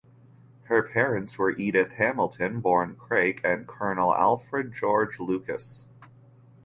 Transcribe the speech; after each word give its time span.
Her 0.63 0.81
parents 0.81 1.37
were 1.37 1.51
Edith 1.51 1.91
Hamilton 1.91 2.59
(born 2.59 2.95
Crake) 2.95 3.39
and 3.43 3.67
Colonel 3.67 4.15
Alfred 4.15 4.73
George 4.73 5.19
Lucas. 5.19 5.85